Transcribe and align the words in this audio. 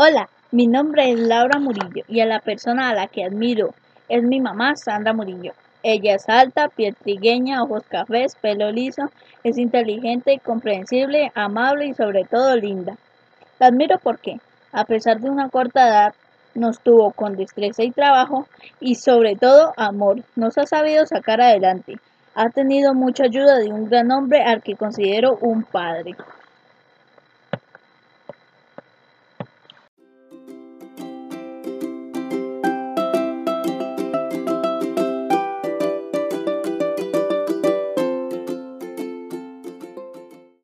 Hola, 0.00 0.28
Mi 0.52 0.68
nombre 0.68 1.10
es 1.10 1.18
Laura 1.18 1.58
Murillo 1.58 2.04
y 2.06 2.20
a 2.20 2.24
la 2.24 2.38
persona 2.38 2.88
a 2.88 2.94
la 2.94 3.08
que 3.08 3.24
admiro 3.24 3.74
es 4.08 4.22
mi 4.22 4.40
mamá 4.40 4.76
Sandra 4.76 5.12
Murillo. 5.12 5.54
Ella 5.82 6.14
es 6.14 6.28
alta, 6.28 6.68
piel 6.68 6.94
trigueña, 6.94 7.64
ojos 7.64 7.82
cafés, 7.88 8.36
pelo 8.36 8.70
liso, 8.70 9.10
es 9.42 9.58
inteligente, 9.58 10.38
comprensible, 10.38 11.32
amable 11.34 11.86
y 11.86 11.94
sobre 11.94 12.22
todo 12.22 12.54
linda. 12.54 12.96
La 13.58 13.66
admiro 13.66 13.98
porque, 14.00 14.38
a 14.70 14.84
pesar 14.84 15.18
de 15.18 15.30
una 15.30 15.48
corta 15.48 15.88
edad, 15.88 16.14
nos 16.54 16.78
tuvo 16.78 17.10
con 17.10 17.34
destreza 17.34 17.82
y 17.82 17.90
trabajo 17.90 18.46
y 18.78 18.94
sobre 18.94 19.34
todo 19.34 19.74
amor. 19.76 20.22
Nos 20.36 20.58
ha 20.58 20.66
sabido 20.66 21.06
sacar 21.06 21.40
adelante. 21.40 21.96
Ha 22.36 22.50
tenido 22.50 22.94
mucha 22.94 23.24
ayuda 23.24 23.56
de 23.56 23.72
un 23.72 23.90
gran 23.90 24.12
hombre 24.12 24.44
al 24.44 24.62
que 24.62 24.76
considero 24.76 25.38
un 25.40 25.64
padre. 25.64 26.14